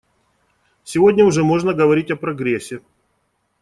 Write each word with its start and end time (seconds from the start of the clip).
Сегодня 0.83 1.23
уже 1.25 1.43
можно 1.43 1.73
говорить 1.75 2.09
о 2.09 2.15
прогрессе. 2.15 2.81